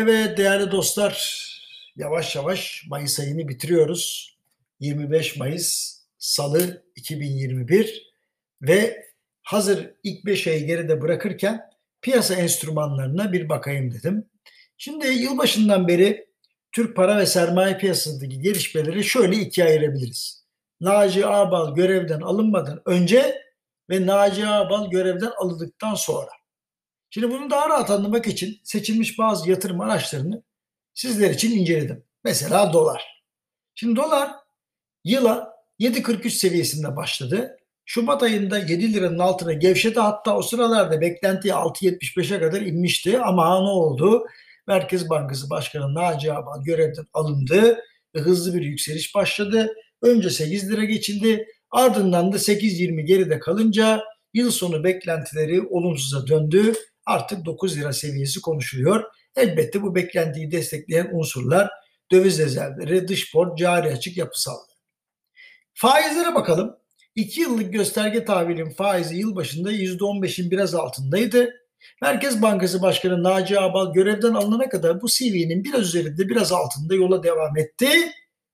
[0.00, 1.44] Evet değerli dostlar,
[1.96, 4.36] yavaş yavaş Mayıs ayını bitiriyoruz.
[4.80, 8.12] 25 Mayıs Salı 2021
[8.62, 9.06] ve
[9.42, 11.70] hazır ilk 5 ayı geride bırakırken
[12.02, 14.24] piyasa enstrümanlarına bir bakayım dedim.
[14.76, 16.26] Şimdi yılbaşından beri
[16.72, 20.44] Türk para ve sermaye piyasasındaki gelişmeleri şöyle ikiye ayırabiliriz.
[20.80, 23.42] Naci Ağbal görevden alınmadan önce
[23.90, 26.37] ve Naci Ağbal görevden alındıktan sonra.
[27.10, 30.42] Şimdi bunu daha rahat anlamak için seçilmiş bazı yatırım araçlarını
[30.94, 32.04] sizler için inceledim.
[32.24, 33.24] Mesela dolar.
[33.74, 34.30] Şimdi dolar
[35.04, 37.58] yıla 7.43 seviyesinde başladı.
[37.84, 40.00] Şubat ayında 7 liranın altına gevşedi.
[40.00, 43.20] Hatta o sıralarda beklenti 6.75'e kadar inmişti.
[43.20, 44.26] Ama ne oldu?
[44.66, 47.78] Merkez Bankası Başkanı Naci Ağbal görevden alındı
[48.14, 49.74] ve hızlı bir yükseliş başladı.
[50.02, 51.46] Önce 8 lira geçildi.
[51.70, 54.02] Ardından da 8.20 geride kalınca
[54.34, 56.74] yıl sonu beklentileri olumsuza döndü
[57.08, 59.04] artık 9 lira seviyesi konuşuluyor.
[59.36, 61.70] Elbette bu beklentiyi destekleyen unsurlar
[62.12, 64.56] döviz rezervleri, dış borç, cari açık yapısal.
[65.74, 66.76] Faizlere bakalım.
[67.14, 71.50] 2 yıllık gösterge tahvilin faizi yıl başında %15'in biraz altındaydı.
[72.02, 77.22] Merkez Bankası Başkanı Naci Abal görevden alınana kadar bu seviyenin biraz üzerinde biraz altında yola
[77.22, 77.88] devam etti.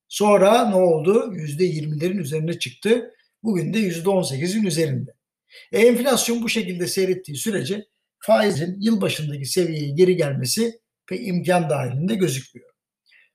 [0.08, 1.32] Sonra ne oldu?
[1.34, 3.10] %20'lerin üzerine çıktı.
[3.42, 5.14] Bugün de %18'in üzerinde.
[5.72, 7.86] E, enflasyon bu şekilde seyrettiği sürece
[8.26, 12.70] faizin yılbaşındaki seviyeye geri gelmesi pek imkan dahilinde gözükmüyor.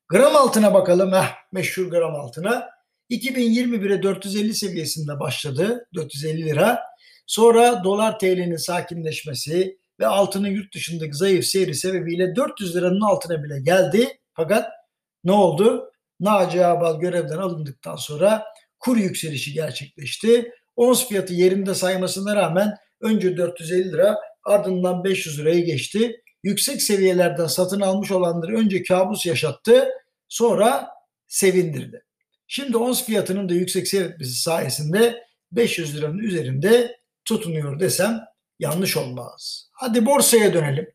[0.09, 1.11] Gram altına bakalım.
[1.11, 2.69] Heh, meşhur gram altına.
[3.09, 5.87] 2021'e 450 seviyesinde başladı.
[5.95, 6.79] 450 lira.
[7.27, 13.59] Sonra dolar TL'nin sakinleşmesi ve altının yurt dışındaki zayıf seyri sebebiyle 400 liranın altına bile
[13.59, 14.07] geldi.
[14.33, 14.71] Fakat
[15.23, 15.91] ne oldu?
[16.19, 18.45] Naci Abal görevden alındıktan sonra
[18.79, 20.51] kur yükselişi gerçekleşti.
[20.75, 24.17] Ons fiyatı yerinde saymasına rağmen önce 450 lira
[24.49, 26.21] ardından 500 lirayı geçti.
[26.43, 29.89] Yüksek seviyelerden satın almış olanları önce kabus yaşattı
[30.27, 30.87] sonra
[31.27, 32.03] sevindirdi.
[32.47, 38.19] Şimdi ons fiyatının da yüksek seyretmesi sayesinde 500 liranın üzerinde tutunuyor desem
[38.59, 39.69] yanlış olmaz.
[39.71, 40.91] Hadi borsaya dönelim.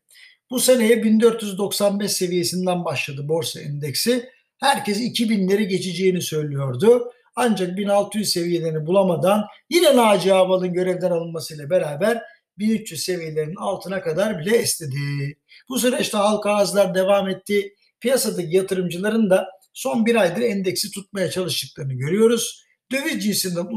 [0.49, 4.29] Bu seneye 1495 seviyesinden başladı borsa endeksi.
[4.57, 7.11] Herkes 2000'leri geçeceğini söylüyordu.
[7.35, 12.21] Ancak 1600 seviyelerini bulamadan yine Naci Ağbal'ın görevden alınmasıyla beraber
[12.57, 15.37] 1300 seviyelerin altına kadar bile esnedi.
[15.69, 17.73] Bu süreçte halka arzlar devam etti.
[17.99, 22.65] Piyasadaki yatırımcıların da son bir aydır endeksi tutmaya çalıştıklarını görüyoruz.
[22.91, 23.67] Döviz cinsinden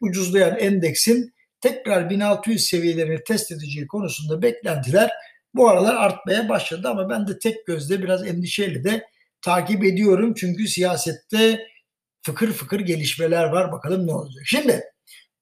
[0.00, 5.10] ucuzlayan endeksin tekrar 1600 seviyelerini test edeceği konusunda beklentiler
[5.54, 9.06] bu aralar artmaya başladı ama ben de tek gözle biraz endişeyle de
[9.42, 10.34] takip ediyorum.
[10.34, 11.66] Çünkü siyasette
[12.22, 13.72] fıkır fıkır gelişmeler var.
[13.72, 14.42] Bakalım ne olacak.
[14.46, 14.82] Şimdi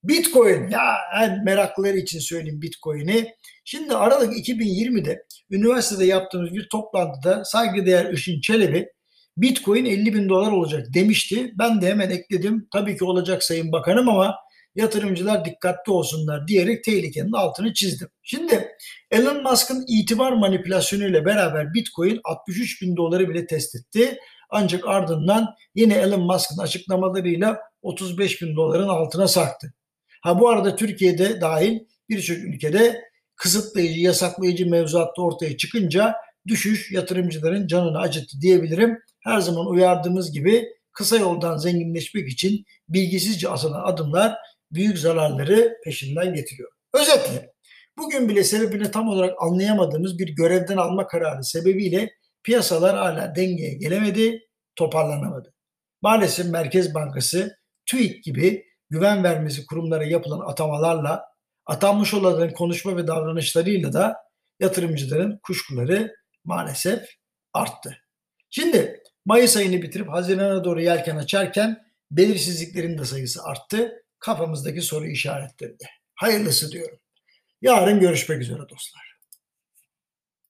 [0.04, 3.34] Bitcoin ya en meraklıları için söyleyeyim Bitcoin'i.
[3.64, 8.88] Şimdi Aralık 2020'de üniversitede yaptığımız bir toplantıda saygıdeğer Işın Çelebi
[9.36, 11.52] Bitcoin 50 bin dolar olacak demişti.
[11.58, 12.68] Ben de hemen ekledim.
[12.72, 14.36] Tabii ki olacak Sayın Bakanım ama
[14.74, 18.08] yatırımcılar dikkatli olsunlar diyerek tehlikenin altını çizdim.
[18.22, 18.68] Şimdi
[19.10, 24.18] Elon Musk'ın itibar manipülasyonuyla beraber Bitcoin 63 bin doları bile test etti.
[24.50, 29.74] Ancak ardından yine Elon Musk'ın açıklamalarıyla 35 bin doların altına sarktı.
[30.20, 33.00] Ha bu arada Türkiye'de dahil birçok ülkede
[33.36, 36.14] kısıtlayıcı, yasaklayıcı mevzuatta ortaya çıkınca
[36.46, 38.98] düşüş yatırımcıların canını acıttı diyebilirim.
[39.20, 44.36] Her zaman uyardığımız gibi kısa yoldan zenginleşmek için bilgisizce atılan adımlar
[44.72, 46.70] büyük zararları peşinden getiriyor.
[46.94, 47.52] Özetle
[47.98, 52.10] bugün bile sebebini tam olarak anlayamadığımız bir görevden alma kararı sebebiyle
[52.42, 54.40] piyasalar hala dengeye gelemedi,
[54.76, 55.54] toparlanamadı.
[56.02, 61.24] Maalesef Merkez Bankası TÜİK gibi güven vermesi kurumlara yapılan atamalarla,
[61.66, 64.16] atanmış olanların konuşma ve davranışlarıyla da
[64.60, 66.14] yatırımcıların kuşkuları
[66.44, 67.08] maalesef
[67.52, 67.96] arttı.
[68.50, 73.92] Şimdi Mayıs ayını bitirip Haziran'a doğru yelken açarken belirsizliklerin de sayısı arttı.
[74.18, 75.84] Kafamızdaki soru işaretleri de.
[76.14, 76.98] Hayırlısı diyorum.
[77.62, 79.09] Yarın görüşmek üzere dostlar.